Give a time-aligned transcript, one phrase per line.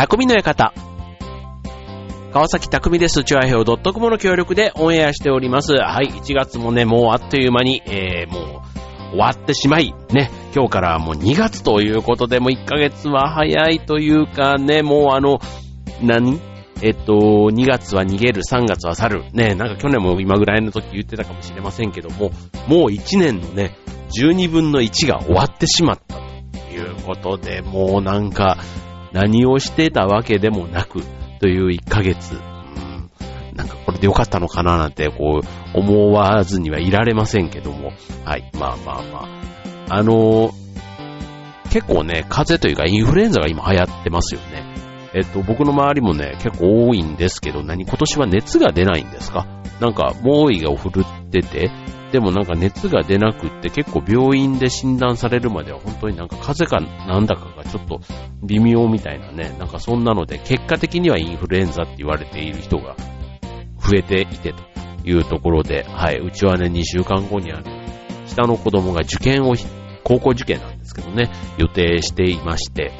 [0.00, 0.72] 匠の館。
[2.32, 3.22] 川崎匠です。
[3.22, 5.74] チュアヘオ .com の協力でオンエアしております。
[5.74, 8.62] はい、1月もね、もうあっという間に、えー、も
[9.10, 15.38] う終わってしまい、ね、今日からもう2月ということで、もう1ヶ月は早いというかね、もうあの、
[16.00, 16.40] 何
[16.80, 17.12] えっと、
[17.52, 19.24] 2月は逃げる、3月は去る。
[19.34, 22.30] ね、なんか去年も今ぐらいの時言ってたかもしれませんけども、
[22.68, 23.76] もう1年のね、
[24.18, 28.56] 12分の1が終わってしまったということで、もうなんか、
[29.12, 31.02] 何をしてたわけでもなく、
[31.40, 32.34] という1ヶ月。
[32.34, 33.10] うん、
[33.56, 37.92] なんかこれでよかったのかななんて、こう、思わずにはいられませんけども。
[38.24, 39.28] はい、まあまあま
[39.88, 39.94] あ。
[39.96, 40.52] あの、
[41.70, 44.64] 結構ね、風邪というかインフルエンザが今流行ってますよね。
[45.12, 49.46] えっと、僕の周りもね、結構多いんですけど、何今年は熱が出ないんですか？
[49.80, 51.70] なんか、猛威が振るってて、
[52.12, 58.00] でもなんか熱が出なくって結構病院で診断されるまでは本当になんか風邪かなんだかがちょっと
[58.42, 62.96] 微妙みたいなね、なんかそんなので結果的にはインフルエンザって言われている人が
[63.78, 64.62] 増えていてと
[65.04, 67.64] いうところで、はい、うちはね、2週間後にある
[68.26, 69.54] 下の子供が受験を、
[70.02, 72.92] 高校受験なんですけどね、予定していまして、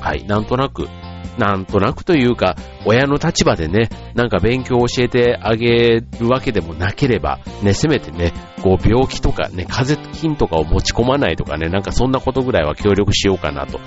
[0.00, 0.88] はい、なんとなく
[1.38, 13.80] なんとなくというか、親の立場でね、なんか勉強を教えてあげるわけでもなければ、ね、せめてね、こう病気とかね、風邪菌とかを持ち込まないとかね、なんかそんなことぐらいは協力しようかなと、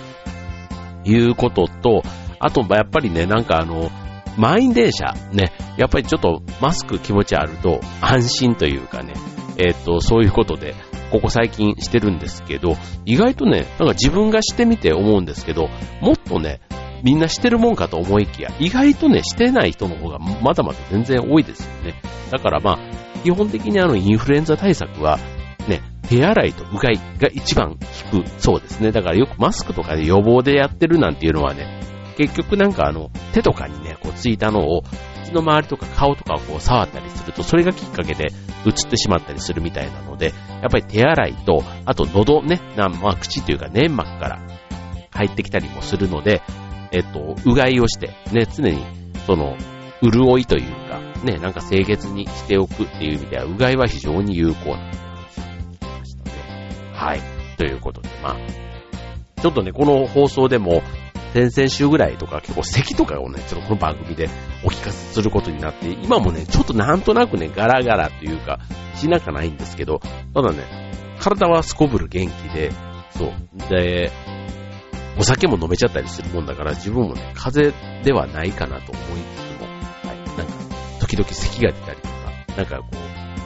[1.03, 2.03] いうことと、
[2.39, 3.89] あと、やっぱりね、なんかあの、
[4.37, 9.13] 満員電車、ね、やっぱりちょっとマスク気持ちあると安心というかね、
[9.57, 10.75] えっ、と、そういうことで、
[11.11, 15.67] ここ最近してるんですけど、意外とね、なんか自分がしてみて思うんですけど、
[16.01, 16.61] もっとね、
[17.03, 22.01] みんなしてるもんかと思いきや、意外とね、してない人の方がまだまだ全然多いですよね。
[22.31, 22.79] だからまあ、
[23.23, 25.17] 基本的にあのインフルエンザ対策は、
[25.67, 27.77] ね、手洗いとうがいが一番
[28.11, 28.91] 効くそうですね。
[28.91, 31.81] だからよくマスクとかで予防でやってるなんていうのはね、
[32.17, 34.83] 結局なんかあの、手とかにね、こうついたのを、
[35.29, 38.31] 口の周りとか顔とかをこう触ったりすると、それがきっかけで
[38.65, 44.39] 移ってしまったりするみたいなので、やっぱり手洗いと、あと喉ね、なまあ口というか粘膜から
[45.11, 46.41] 入ってきたりもするので、
[46.91, 48.85] えっと、うがいをして、ね、常に、
[49.25, 49.55] その、
[50.01, 56.31] 潤いというか、ね、なんか清潔にしておくっていう意味では、うがいは非常に有効な話を聞きましたね。
[56.93, 57.21] はい。
[57.57, 58.37] ということで、まあ、
[59.41, 60.81] ちょっとね、この放送でも、
[61.33, 64.29] 先々週ぐらいとか結構咳とかをね、ちょっとこの番組で
[64.63, 68.59] お聞かせすることになって、今もね、ちょっとなんとなくね、ガラガラというか、
[68.95, 70.01] しなかないんですけど、
[70.33, 70.63] ただね、
[71.19, 72.71] 体はすこぶる元気で、
[73.11, 73.31] そう。
[73.69, 74.11] で、
[75.17, 79.03] お酒も飲めちゃったりするもんだから、自分もね、風邪ではないかなと思い
[79.35, 79.67] つつも、
[80.09, 80.53] はい、なんか、
[80.99, 82.85] 時々咳が出たりとか、なんかこ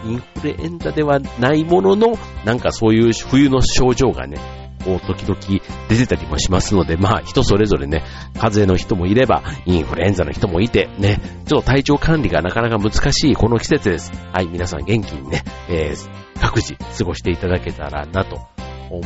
[0.06, 4.38] う、インフルエンザではないものの、なんかそういう冬の症状がね、
[4.84, 5.40] こう、時々
[5.88, 8.04] 出てたりもしますので、まあ、人それぞれね、
[8.34, 14.12] 風邪の人もいれば、インフルエンザの人もいて、ね、ちょっと体調管理がなかなか難しいこの季節です。
[14.34, 18.42] はい、皆さん元気にね、えー、各自過ごしていただけたらなと
[18.90, 19.06] 思い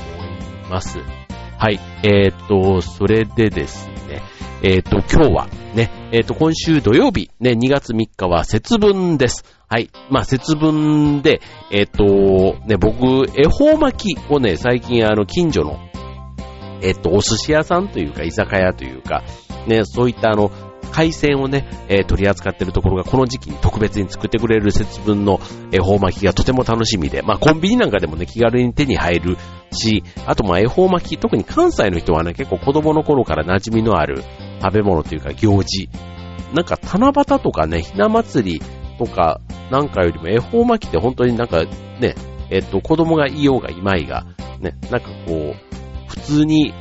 [0.69, 0.99] ます。
[1.59, 1.79] はい。
[2.03, 4.21] えっ、と、それでですね、
[4.61, 9.43] えっ、と、今日はね、えっ、と、今週土曜日、ね、2月3日は節分です。
[9.67, 9.89] はい。
[10.11, 11.41] まあ、節分で、
[11.71, 12.03] えっ、と、
[12.67, 15.79] ね、僕、恵方巻きをね、最近あの、近所の、
[16.83, 19.23] えっ、と、お寿司屋さんというか、居酒屋というか、
[19.65, 20.51] ね、そういったあの、
[20.97, 25.39] 海鮮をね、えー、取り扱ってるところがこの時期に特別に作ってくれる節分の
[25.71, 29.37] 恵方巻きがとても楽しみで、まあコンビニなんかでもね、気軽に手に入る
[29.69, 34.23] し、あとまあ恵方巻き、特に関西の人はね、結構子供の頃から馴染みのある
[34.59, 35.87] 食べ物というか行事。
[36.55, 38.61] なんか七夕とかね、ひな祭り
[38.97, 41.63] とかなんかよりも恵方巻きって本当になんか
[41.99, 42.15] ね、
[42.49, 44.25] えっと、子供がいようがいまいが、
[44.59, 46.73] ね、なんかこう、普通に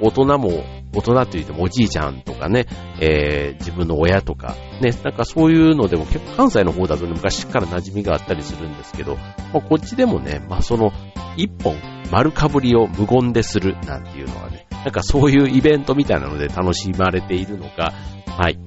[0.00, 0.64] 大人も
[0.94, 2.66] 大人と言ってもおじいちゃんとかね、
[3.00, 9.22] えー、自分の親とか、ね、なんかそういうのでも結構関西の方だとね、昔から馴染みがあったりするんですけど、ま
[9.54, 10.92] あ、こっちでもね、まあその
[11.36, 11.76] 一本
[12.10, 17.92] 丸かぶりを無言でするなんていうのはね、なんかそういうイベントみたいなので楽しまれているのか、
[18.26, 18.58] はい。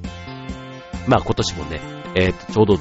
[1.07, 1.79] まあ今年もね、
[2.15, 2.79] えー、とちょうど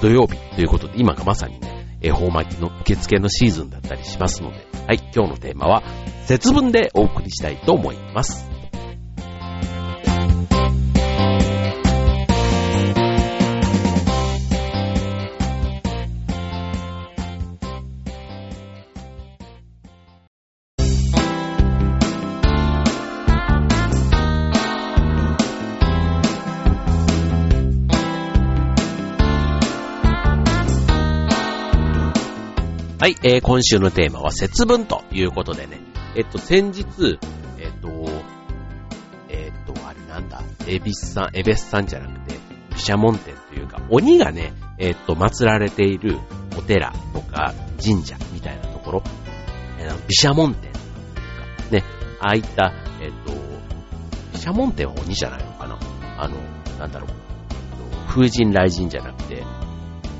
[0.00, 5.82] 土曜日ということで、今がまさにね、恵方巻きの受付のシーズンだったりしますので、はい、今日のテーマは、
[6.26, 8.53] 節分でお送りしたいと思います。
[33.04, 35.78] はい、えー、今週のテーマは節分ということでね。
[36.16, 37.18] えっと、先日、
[37.58, 37.88] えっと、
[39.28, 42.38] えっと、あれなんだ、エビスさん、エベスさんじゃなくて、
[42.70, 46.18] 毘沙門天というか、鬼がね、えっと、祀られている
[46.56, 49.02] お寺とか神社みたいなところ、
[49.78, 50.82] えー、毘沙門天という
[51.68, 51.84] か、ね、
[52.20, 52.72] ああいった、
[53.02, 53.32] えっと、
[54.32, 55.78] 毘沙門天は鬼じゃないのかな？
[56.16, 56.38] あの、
[56.78, 57.10] なんだろう、
[58.08, 59.44] 風神雷神じゃなくて、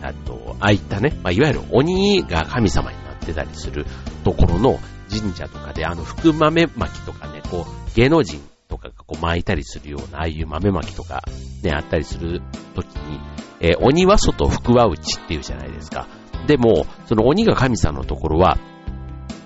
[0.05, 3.87] あと、ああいったね、まあ、いわゆる鬼が神様になってたりする
[4.23, 4.79] ところの
[5.11, 11.23] 神社とかで、あの、福豆巻きとかね、こう、芸能人とかがこう巻いたりするような、ああいう豆巻きとか
[11.62, 12.43] ね、あったりする
[12.75, 13.21] ときに、
[13.61, 16.07] えー、鬼は外、福は内っていうじゃないですか。
[16.47, 18.59] でも、その鬼が神さんのところは、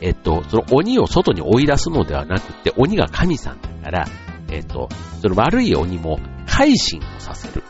[0.01, 4.07] えっと、その鬼を外に追い出すのではなくて、鬼が神さんだから、
[4.51, 4.89] えっと、
[5.21, 7.63] その悪い鬼も改心をさせる。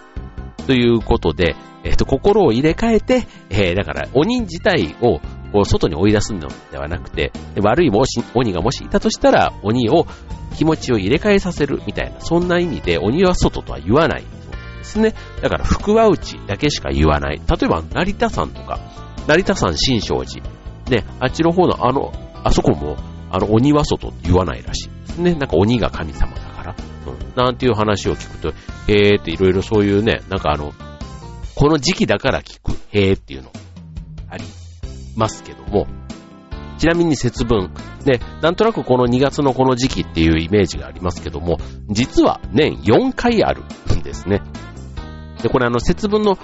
[0.66, 1.56] ということで、
[1.88, 5.20] えっと、心を入れ替えて、え、だから鬼自体を
[5.52, 7.32] こう外に追い出すのではなくて、
[7.62, 10.06] 悪いもし鬼がもしいたとしたら、鬼を
[10.56, 15.14] 気持ちを入れ替えさせるみたいな、そんな意味で鬼は外とは言わないですね。
[15.40, 17.36] だから福は内だけしか言わない。
[17.36, 18.78] 例えば成田山とか、
[19.26, 20.46] 成田山新勝寺、
[20.90, 22.12] ね、あっちの方のあの、
[22.44, 22.96] あそこも、
[23.30, 25.34] あの鬼は外って言わないらしいですね。
[25.34, 26.74] なんか鬼が神様だから。
[27.06, 28.48] うん、なんていう話を聞くと、
[28.88, 30.72] へーっていろいろそういうね、なんかあの、
[31.58, 33.50] この時期だから聞く、へーっていうの、
[34.30, 34.44] あり
[35.16, 35.88] ますけども、
[36.78, 37.72] ちなみに節分。
[38.04, 41.58] ね、なんとなくこの2月のこの時期っていうイメージがありますけども、
[41.88, 43.64] 実は年4回ある
[43.98, 44.40] んですね。
[45.42, 46.38] で、これあの節分の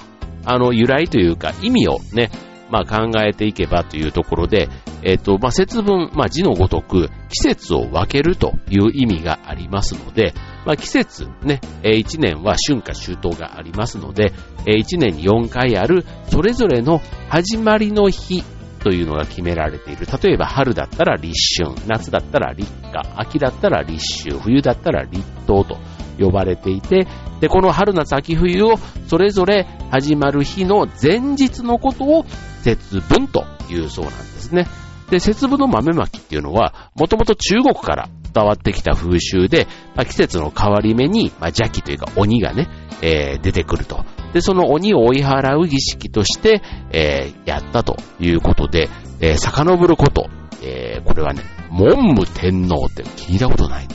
[0.44, 2.32] あの由来というか意味をね、
[2.68, 4.68] まあ考えていけばというところで、
[5.04, 10.34] えっ、ー、と、まあ節分、まあ字のごとく季節を分けるという意味がありますので、
[10.64, 14.32] まあ季節ね、1年は春夏秋冬がありますので、
[14.66, 18.42] 1年に4回あるそれぞれの始まりの日
[18.84, 20.06] というのが決められている。
[20.22, 25.78] 例えば春だったら立春、夏だったら立夏、秋だったら立秋、冬だったら立冬と
[26.18, 27.06] 呼ばれていて、
[27.40, 28.76] で、この春夏秋冬を
[29.06, 32.24] それぞれ始まる日の前日のことを
[32.62, 34.66] 節分というそうなんですね。
[35.10, 42.68] で、節分の豆まきっていうのは、もともと中国から伝わってきた風習で、まあ、季節の変わり目に、まあ、邪気というか鬼がね、
[43.02, 44.04] えー、出てくると。
[44.32, 48.88] で、その鬼を追い払う儀式として、えー、やったということで、
[49.20, 50.28] えー、遡ること、
[50.62, 53.94] え、これはね、文武天皇って聞いたことないの。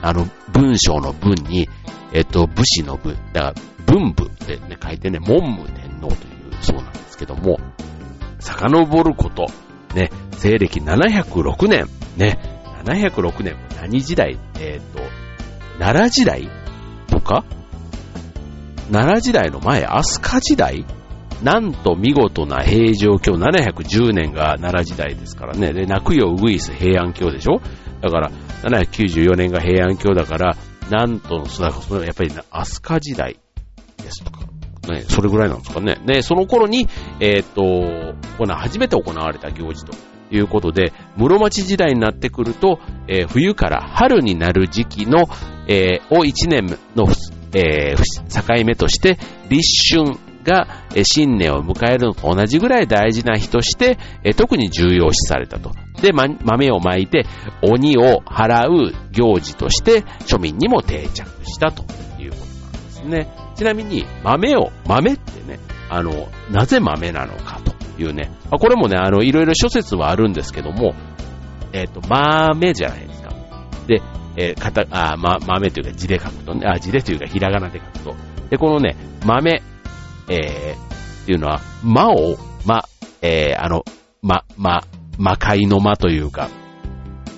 [0.00, 1.68] あの、文章の文に、
[2.12, 3.54] えっ、と、武士の文、だから
[3.86, 7.58] 文武ってね、書いてね、文武天皇というそうなんですけども、
[8.38, 9.46] 遡ること、
[9.94, 12.38] ね、西暦706年、ね、
[12.84, 15.00] 706年、何時代えっ、と、
[15.78, 16.50] 奈良時代
[17.06, 17.44] とか？
[18.90, 20.84] 奈良時代の前、飛鳥時代？
[21.42, 25.72] なんと見事な平城京、710年が奈良時代ですからね。
[25.72, 27.60] で、泣くよウグイス平安京でしょ？
[28.00, 28.30] だから、
[28.62, 30.56] 794年が平安京だから、
[30.90, 31.62] なんと、そ
[31.98, 33.38] れやっぱり飛鳥時代
[33.98, 34.40] ですとか、
[34.92, 36.00] ね、それぐらいなんですかね。
[36.04, 36.88] で、その頃に、
[37.20, 39.92] えっ、ー、と、この初めて行われた行事と。
[40.30, 45.28] いうことで、室町時代になってくると、えー、冬から春になる時期の、
[45.66, 47.06] えー、を1年の
[47.52, 50.66] えー、境目として、立春が
[51.02, 53.98] 新年を迎えるのと同じぐらい大事な日として、
[54.36, 55.72] 特に重要視されたと。
[56.00, 57.26] で、豆をまいて
[57.62, 61.82] 鬼を払う行事として庶民にも定着したと
[62.20, 63.28] いうことなんですね。
[63.56, 65.58] ちなみに豆を、豆ってね、
[65.90, 70.94] あの、なぜ豆なのかというね、これもね、あの、いろいろ諸説はあるんですけども、
[71.72, 73.30] えっ、ー、と、豆じゃないですか。
[73.86, 74.02] で、
[74.36, 78.16] えー、かた、あ、ま、豆というか字で書くとね、あ、字でというかひらがなで書くと。
[78.50, 79.62] で、このね、豆、
[80.28, 82.84] えー、っていうのは、魔を、ま、
[83.20, 83.84] えー、あの、
[84.22, 84.82] ま、ま、
[85.18, 86.48] 魔界の魔というか、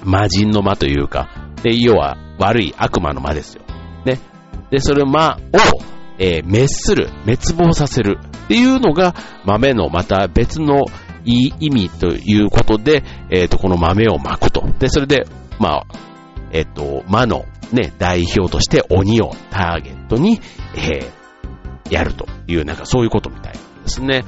[0.04, 1.28] 魔人の魔というか、
[1.62, 3.62] で、要は悪い悪魔の魔ですよ。
[4.04, 4.18] ね。
[4.70, 5.82] で、それ魔を、
[6.18, 8.18] えー、滅する、滅亡させる
[8.50, 9.14] っていうのが
[9.44, 10.86] 豆のまた別の
[11.24, 14.68] いい意味ということで、えっ、ー、と、この豆をまくと。
[14.80, 15.24] で、それで、
[15.60, 15.86] まあ、
[16.50, 20.40] えっと、魔のね、代表として鬼をターゲットに、
[20.74, 24.24] えー、やるという、なんかそういうことみたいですね。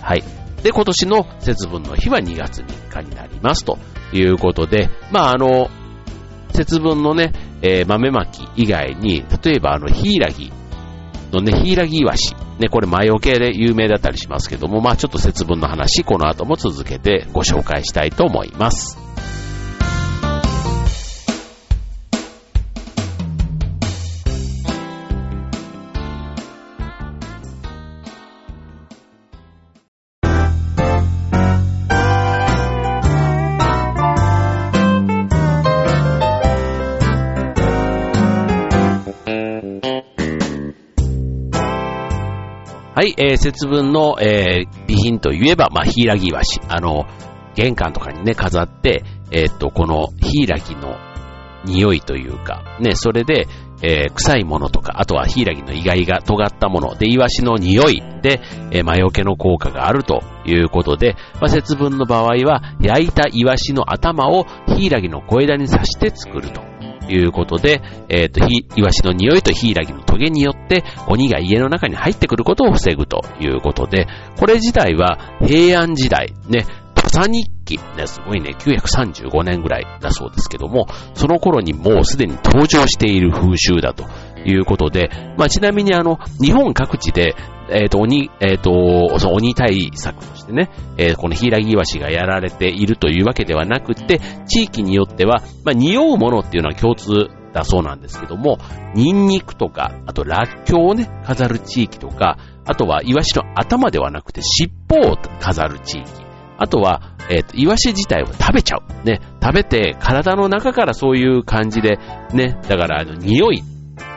[0.00, 0.22] はい。
[0.62, 3.76] で、今年の節分の日は2月3日になりますと
[4.12, 5.68] いうことで、まあ、あの、
[6.50, 10.52] 節分のね、えー、豆まき以外に、例えばあの、ヒイラギ
[11.32, 12.36] のね、ヒイラギイワシ。
[12.58, 19.11] ね、これ魔除けで有名だったりしますけども、まあちょっと節分の話、この後も続けてご紹介したいと思います。
[43.02, 46.60] はい、えー、節分の、えー、備品といえば、まあ、ヒイラギイワシ。
[46.68, 47.04] あの、
[47.56, 50.96] 玄関とかにね、飾って、えー、っと、このヒイラギの
[51.64, 53.48] 匂いというか、ね、それで、
[53.82, 58.40] えー、臭いものとか、あとはヒイラギの意外が尖ったもので、イワシの匂いで、
[58.70, 66.71] えー、魔除けの効果があるということで、まあ、節分の場合は、焼いたイワシの頭をヒイラギの小枝に刺して作ると。
[67.06, 74.06] ということで、えっ、ー、と、イワシの匂いとヒイラギの棘によって、鬼が家の中に入ってくることを防ぐということで、
[74.38, 84.04] これ自体は平安時代、ね、土佐日記、ね、すごいね、935年ぐらいだそうですけども、その頃にもうすでに登場している風習だと
[84.44, 87.34] いうことで、まあ、ちなみにあの、日本各地で、
[87.70, 98.58] えっ、ー、と、鬼、えっ、ー、と、その鬼対策としてね、えー、このヒイラギイワシがやられているというわけではなくて、地域によっては、まあ、匂うものっていうのは共通だそうなんですけども、
[98.94, 104.72] ニンニクとか、あと、ラッキョウをね、飾る地域とか、あとは、イワシの頭ではなくて、尻
[105.04, 106.08] 尾を飾る地域。
[106.58, 109.06] あとは、えっ、と、イワシ自体を食べちゃう。
[109.06, 109.20] ね。
[109.42, 111.98] 食べて、体の中からそういう感じで、
[112.32, 112.58] ね。
[112.68, 113.62] だから、あの、匂い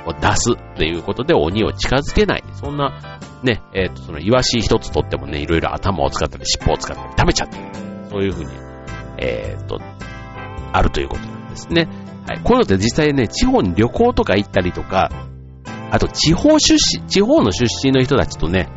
[0.05, 2.43] を出すっていうことで鬼を近づけない。
[2.53, 7.57] そんな、ね、えっ、ー、と、そのイワシ一つとってもね、いろいろ頭を使ったり、尻尾を使ったり、食べちゃって
[8.09, 8.51] そういうふうに、
[9.17, 9.79] えっ、ー、と、
[10.71, 11.87] あるということなんですね。
[12.27, 12.41] はい。
[12.43, 15.11] こういうのって実際ね、地方に旅行とか行ったりとか、
[15.91, 18.67] あと地方出身、地方の出身の人たちとね、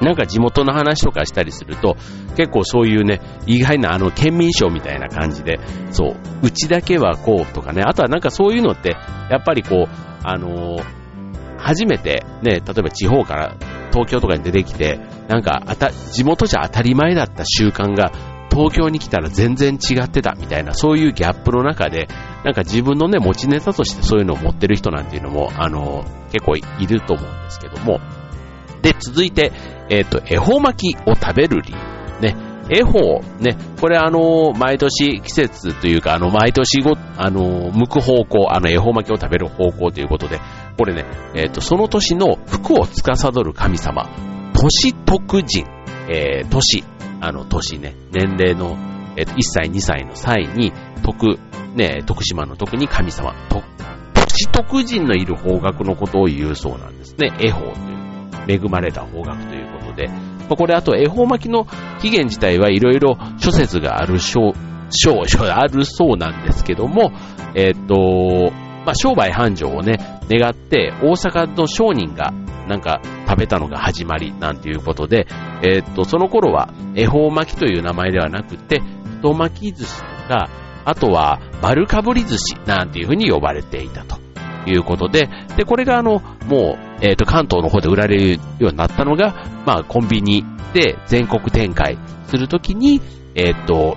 [0.00, 1.96] なんか地元の話とかしたりすると、
[2.36, 5.60] 結構そういうね、意外なあの、県民賞みたいな感じで、
[5.90, 8.96] そう、うちだけはこうとかね、あとはなんかそういうのって、
[9.30, 10.84] やっぱりこう、あのー、
[11.58, 13.56] 初めてね、例えば地方から
[13.92, 18.10] 東京とかに出てきて、なんかあた、地元じゃ当たり前だった習慣が、
[18.50, 22.08] 東京に来たら全然違ってたみたいな、そういうギャップの中で、
[22.44, 28.00] なんか自分のね、持ちネタとしてそういうのを持ってる人なんていうのも、あのー、結構いると思うんですけども、
[28.82, 29.52] で、続いて、
[29.88, 31.93] えっ、ー、と、恵方巻きを食べる理由。
[32.70, 33.56] 恵方、ね。
[33.80, 40.40] これあの、毎年季節というか、あの、毎年ご、あの、向く方向、あの、恵方巻きを食べる方向ということで、
[40.78, 41.04] これね、
[41.34, 44.08] えっ、ー、と、その年の福を司る神様、
[44.54, 45.66] 年徳人、
[46.08, 46.84] えー、年、
[47.20, 48.76] あの、年ね、年齢の、
[49.16, 51.38] えっ、ー、と、1歳、2歳の際に、徳、
[51.74, 53.62] ね、徳島の徳に神様、と、
[54.14, 57.32] 年徳人のいる方角のことを言うそうなんですね。
[57.38, 60.10] 恵方という恵まれた方角ということで、
[60.48, 61.66] まあ、これあと恵方巻きの
[62.00, 67.12] 起源自体はいろいろ諸説がある少々あるそうなんですけども、
[67.54, 68.52] えっ、と、
[68.84, 69.98] まあ、商売繁盛をね、
[70.28, 72.32] 願って、大阪の商人が
[72.68, 75.26] なんか食べたのが始まりなんていうことで、
[75.62, 78.80] えっ、と、その頃は恵方巻きという名前ではなくて、
[79.16, 80.48] 太巻き寿司とか、
[80.84, 84.23] あとは丸かぶり寿司なんていうふうに呼ばれていたと。
[84.70, 89.34] いうことで、で、これがあの、もう、えっ、ー、と、関東の方で売られるようになったのが、
[89.66, 93.00] まあ、コンビニで全国展開するときに、
[93.34, 93.96] えっ、ー、と、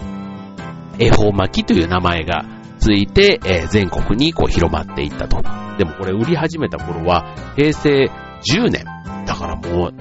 [0.99, 2.45] 恵方巻きという名前が
[2.79, 5.43] ついて、えー、全国にこう広まっていったと。
[5.77, 8.09] でもこれ売り始めた頃は、平成
[8.49, 8.85] 10年。
[9.25, 9.93] だからもう、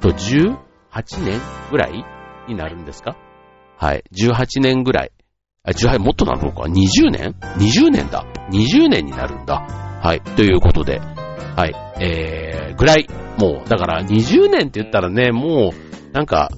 [0.00, 0.56] と18
[1.24, 2.04] 年ぐらい
[2.48, 3.16] になるんですか？
[3.76, 4.04] はい。
[4.12, 5.12] 18年ぐらい。
[5.62, 8.24] あ、18、もっとなのか ?20 年 ?20 年だ。
[8.50, 9.60] 20年になるんだ。
[10.02, 10.20] はい。
[10.20, 11.00] ということで、
[11.56, 11.74] はい。
[12.00, 13.06] えー、ぐらい。
[13.38, 16.50] もう、だから20年って言ったらね、もう、なんか、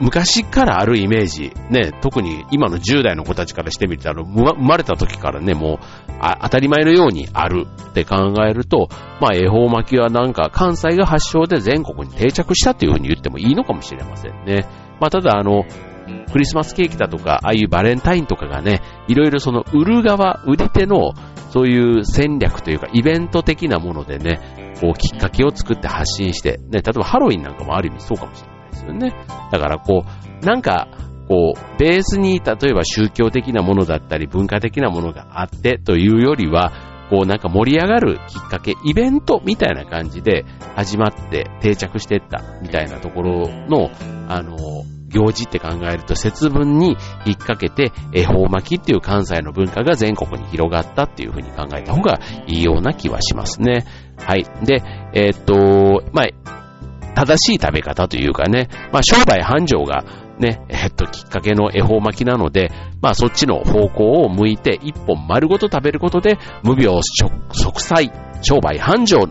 [0.00, 5.78] 昔からあるイメージ、ね、特に今の10代の子たちからしてみたら、生まれた時からね、もう
[6.20, 8.88] あ、当たり前のようにあるって考えると、
[9.20, 14.66] まあ、恵方巻きはなんか関西が発祥で全国に定着したっていうふうに言ってもいいのかもしれませんね。
[15.00, 15.64] まあ、ただあの、
[16.34, 21.12] クリスマスケーキだとか、ああいうバレンタインとかがね、いろいろその売る側、売り手の
[21.50, 29.14] そういう戦略というか、イベント的なものでね、こう、きっかけを作って発信して、ね、例えばハロウィンなんかもある意味そうかもしれないですよね。
[29.52, 30.04] だからこ
[30.42, 30.88] う、なんか、
[31.28, 36.72] こう、ベースに例えば宗教的なものだったり、文化的なものがあってというよりは、
[37.10, 43.92] こうなんか盛り上がるきっかけ、イベントみたいな感じで始まって定着していったみたいなところの、
[44.28, 44.56] あの、
[45.14, 53.86] 行事って考えると節分に引っ掛けて恵方巻きっていう関西の文化が全国に広がったっていう風に考えた方がいいような気はしますね。
[54.18, 54.44] はい。
[54.64, 60.04] で、えー、っと、まあ、正しい食べ方というかね、まあ、商売繁盛が
[60.38, 69.28] ね、えっと、きっかけの恵方巻きなので、まあそっちの方向を向いて一本丸ごと食べることで、無病息災、商売繁盛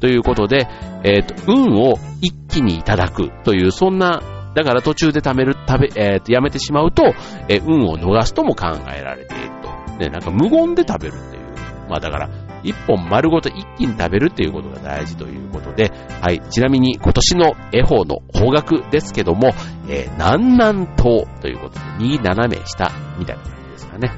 [0.00, 0.68] ということで、
[1.02, 4.22] えっと、運を一気にいただくという、そんな
[4.54, 7.14] だから途中で食べる、食べ、えー、と、やめてしまうと、
[7.48, 9.98] えー、運を逃すとも考えられていると。
[9.98, 11.44] ね、なんか無言で食べるっていう。
[11.88, 12.30] まあだから、
[12.62, 16.40] 一本丸ごと一気に食べるっていうことが大事ということで、はい。
[16.50, 19.52] ちなみに今年の恵方の方角ですけども、
[19.88, 24.12] えー、南南東ということで、右斜め下みたいな感じですかね。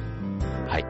[0.69, 0.85] はい。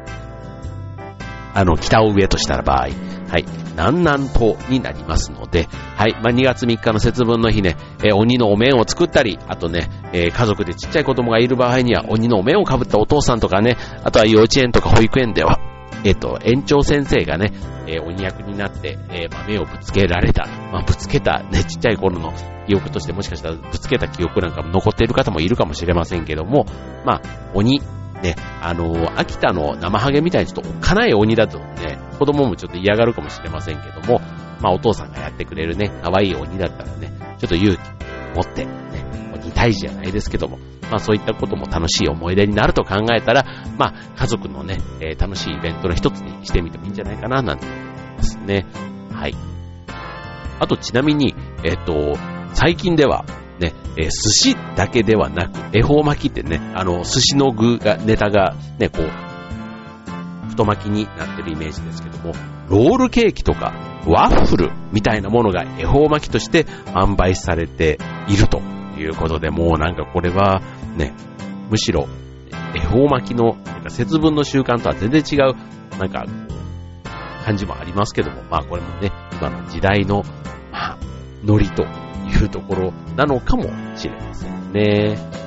[1.55, 2.89] あの、北を上としたら場合、
[3.37, 3.45] はい。
[3.73, 6.13] 南南東になりますので、はい。
[6.23, 15.61] まあ、2月3日の節分の日ね、えー、鬼のお面を作ったり、あとね、えー、家族でちっちゃい子供がいる場合には、鬼のお面をかぶったお父さんとかね、あとは幼稚園とか保育園では、
[16.03, 17.53] えっ、ー、と、園長先生がね、
[17.87, 22.33] え鬼役になって、え豆をぶつけられた、まあ、ぶつけた、ね、ちっちゃい頃の
[22.67, 26.65] 記憶としてもしかしたらぶつけた記憶なんかも残っている方もいるかもしれませんけども、
[27.05, 27.83] まあ、鬼、
[28.23, 34.21] ね、あのー、秋田の生ハゲみたいにちょっとおっかない鬼だとね、子供もちょっと嫌がるかもしれませんけども、
[34.61, 37.81] まあお父さんがやってくれるね、可愛い鬼だったらね、ちょっと勇気
[38.35, 38.73] 持って、ね、
[39.35, 40.59] 鬼退治じゃないですけども、
[40.91, 43.45] まあそういったことも楽しい思い出になると考えたら、
[43.79, 47.79] まあ家族のね、えー、楽しいイベントの一つにしてみてもいいんじゃないかな、なんて思い
[48.17, 48.67] ますね。
[49.13, 49.35] はい。
[50.59, 52.19] あとちなみに、えっ、ー、と、
[52.55, 53.25] 最近では、
[53.61, 62.33] ね、えー、寿司だけではなく、恵方巻きってね、あの、寿司の具が、ネタがね、こう、太巻きになってるイメージですけども、
[62.69, 63.75] ロールケーキとか
[64.07, 67.99] ワッフルみたいなものが恵方巻きとして販売されて
[68.29, 68.61] いると
[68.99, 70.63] いうことで、もうなんかこれは
[70.97, 71.15] ね、
[71.71, 72.09] むしろ
[72.75, 73.57] 恵方巻きの
[73.89, 75.55] 節分の習慣とは全然違う、
[75.99, 76.25] なんか、
[77.45, 80.25] 感じもありますけども、まあこれもね、今の時代の、
[80.73, 80.99] まあ、
[81.45, 81.87] ノリと
[82.27, 83.65] いうところなのかも
[83.97, 85.46] しれませんね。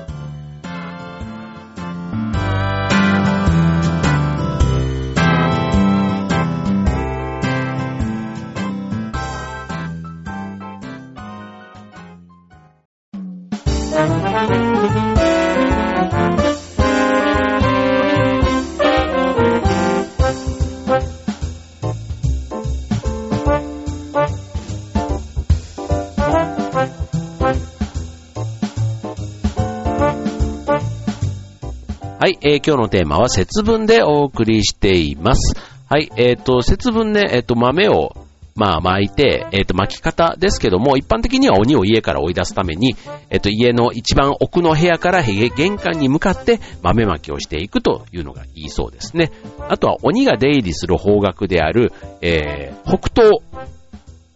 [32.41, 35.55] えー、今日のテーマは節分でお送りしています。
[35.87, 38.15] はい、えっ、ー、と、節分ね、えっ、ー、と、豆を、
[38.55, 42.95] まあ、巻いて、えっ、と、巻き方ですけども、一般的には鬼を家から追い出すために、
[43.29, 49.31] えっ、と、家の一番奥の部屋から玄関に向かって豆巻きをしていくというのがいいそうですね。
[49.67, 53.39] あとは、鬼が出入りする方角である、え北東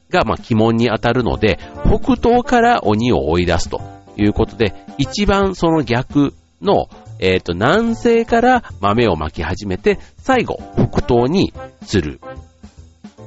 [0.10, 3.82] が、まあ、鬼門に当たるので、北東から鬼を追い出すと
[4.16, 6.88] いうことで、一番その逆の、
[7.24, 10.58] えっ、ー、と、南西から豆を巻き始めて、最後、
[10.92, 12.20] 北東にする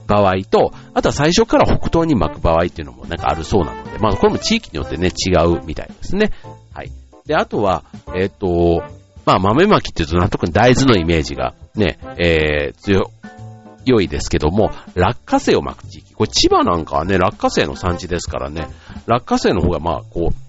[0.07, 6.31] 場合と、あとは最初から北東に巻く場合っていうのもなんかあるそうなので、まあこれも地域によってね、違うみたいですね。
[6.75, 6.93] はい。
[7.25, 8.85] で、あとは、えっ、ー、と、
[9.25, 13.11] まあ豆巻きって言うとなんとか大豆のイメージがね、えー、強、
[13.87, 16.13] 良いですけども、落花生を巻く地域。
[16.13, 18.69] これ千葉なんかはね、落花生の産地ですからね、
[19.07, 20.46] 落花生の方がまあこう、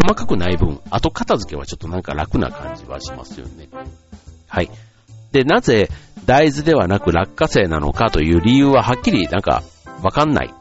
[0.00, 3.68] 細かくない分、後片付けはちょっとなんか楽な感じはしますよね。
[4.48, 4.70] はい。
[5.32, 5.88] で、なぜ
[6.24, 9.62] 大豆ではなく落花生なのかという理由ははっきりなんか
[10.02, 10.54] わかんない。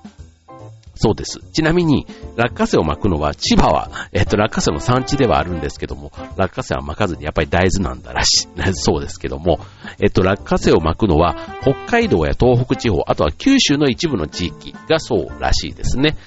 [1.01, 1.39] そうです。
[1.53, 9.61] ちなみに、落花生を巻くのは、千葉は、えっと、落花生の産地ではあるんですけども、落花生は巻かずにやっぱり大豆なんだらしい、 そうですけども、
[10.01, 16.17] えっと、落花生を巻くのは、北海道や東北地方、あとは九州の一部の地域がそうらしいですね。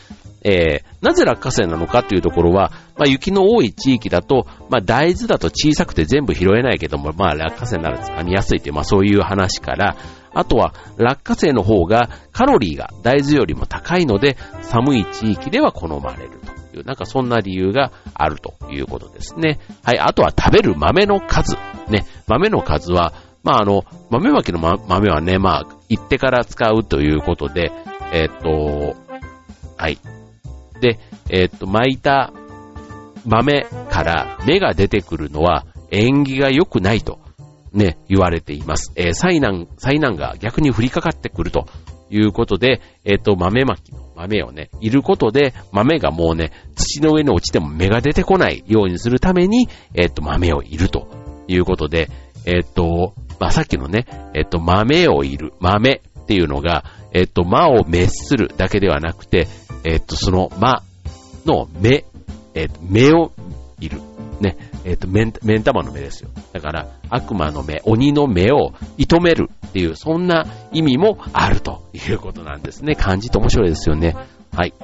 [0.44, 9.96] えー、なぜ落花生なのかというところは、まあ、雪の多い地域だと、まあ、大豆だと小さくて全部拾えないけども、まあ、落花生なら掴みやすいという、まあ、そういう話から、
[10.34, 16.30] あとは、落花生の方がカロリーが大豆よりも高いので、寒い地域では好まれる
[16.70, 19.60] という、なんかそんな理由があるということですね。
[19.84, 21.56] はい、あとは食べる豆の数。
[21.88, 27.72] ね、豆の数は、まあ、あの、豆まきの、ま、豆はね、まあ、行ってから使うということで、
[28.12, 28.96] えっ、と、
[29.76, 29.98] はい、
[30.82, 30.98] で、
[31.30, 32.32] え、っと、巻いた
[33.24, 37.20] 豆から芽が出てくるのは縁起が良くないと
[37.72, 38.92] ね、言われています。
[38.96, 41.66] えー、災難、災難が逆に降りかかってくると
[42.10, 51.08] いうことで、えっ、と、豆まきの豆をね、いることで、豆がもうね、土の上に落ちても芽が出てこないようにするために、えっ、と、豆をいると
[51.48, 52.10] いうことで、
[52.44, 59.48] えっ、と、まあ、さっきのね、えっ、と、豆をいる、豆っていうのが、えっ、と、魔を滅するだけではなくて、
[59.84, 60.82] えっと、その、ま
[61.44, 62.04] の目、
[62.54, 63.32] えっと、目を
[63.78, 64.00] 見る。
[64.40, 64.56] ね。
[64.84, 66.30] えっと、目ん、目ん玉の目ですよ。
[66.52, 72.94] だから、悪魔の目、鬼の目を射止めるっていう、そんな意味もあるということなんですね。
[72.94, 74.16] 漢字と面白いですよね。
[74.54, 74.74] はい。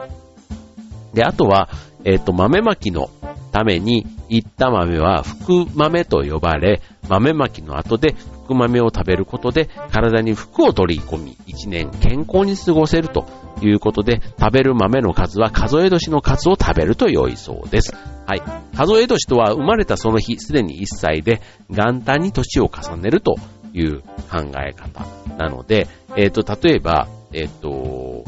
[1.15, 1.69] で、あとは、
[2.05, 3.11] えっと、豆まきの
[3.53, 13.27] ために、いった豆は福豆と呼ばれ、豆まきの後で福豆を食べることで体に福を取り込み、一年健康に過ごせると
[13.61, 17.95] ということで、食べる豆の数は数え年の数を食べると良いそうです。
[18.27, 18.43] はい。
[18.77, 23.37] 数え年とは生まれたその日すでに1歳で元旦に年を重ねると
[23.73, 28.25] いう考え方なので、えっ、ー、と、例えば、えっ、ー、と、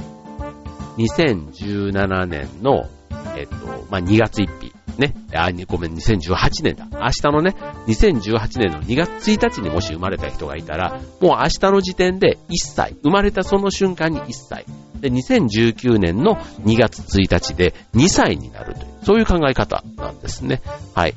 [0.99, 2.89] 2017年の、
[3.37, 4.70] えっ、ー、と、まあ、2月1日、
[5.01, 6.87] ね、あ、ごめん、2018年だ。
[6.93, 7.57] 明日のね、
[7.89, 14.67] 2018年の2月1日にもし生まれた人がいたら、もう明日の時点で1歳、生まれたその瞬間に1歳。
[15.01, 20.61] で、2019年の2月1日で2歳になるという、そういう考え方なんですね。
[20.95, 21.15] はい。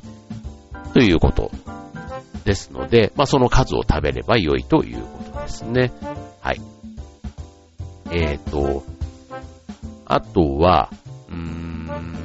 [0.93, 1.51] ということ
[2.45, 5.91] ですので、まあ、その数を食べれば良いということですね。
[6.41, 6.61] はい。
[8.11, 8.83] えっ、ー、と、
[10.05, 10.89] あとは、
[11.29, 12.22] うーん、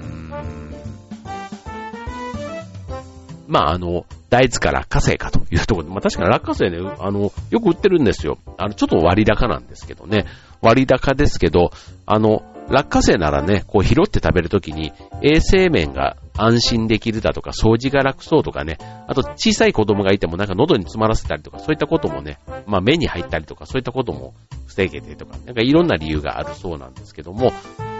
[3.48, 8.38] まあ、あの、大豆か落花生かというところで、まあ確かに落花生ね、あの、よく売ってるんですよ。
[8.58, 10.26] あの、ちょっと割高なんですけどね。
[10.60, 11.70] 割高ですけど、
[12.04, 24.34] あの、落花生ならね、こう拾って食べるときに衛生面が安心できるだとか、掃除が楽そうとかね、あと小さい子供がいてもなんか喉に詰まらせたりとか、そういったこともね、まあ目に入ったりとか、そういったことも
[24.66, 27.52] 防げてとか、なんかいろんな理由があるそうなんですけども、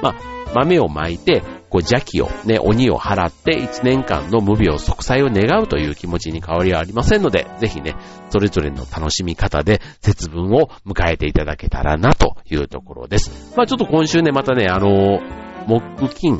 [0.02, 0.14] まあ、
[0.54, 7.94] 豆を巻いて、こう邪気を、ね、鬼を払って1年間の無病息災を願うという気持ちに変わりはありませんので、ぜひね、
[8.30, 13.54] それぞれの楽しみ方で節分を迎えていただけたらなというところです。
[13.56, 15.20] まあちょっと今週ね、またね、あの、
[15.66, 16.38] 木金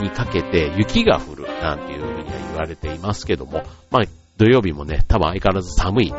[0.00, 4.02] にかけて雪が降るなんていうふうには言われていますけども、まあ
[4.38, 6.14] 土曜日もね、多分相変わらず寒い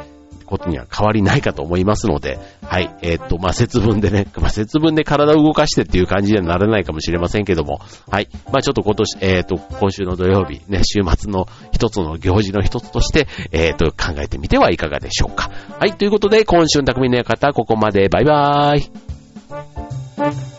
[0.46, 15.50] ことには変わりないかと思いますので、はい、えー、っと、まあ、節分でね、まあ、節分で体を動かしてっていう感じにはならないかもしれませんけども、はい、まあ、ちょっと今年、えー、っと、今週の土曜日、ね、週末の一つの行事の一つとして、えー、っと、考えてみてはいかがでしょうか。
[15.80, 20.53] はい、ということで、今週の匠の館、ここまで、バイバーイ。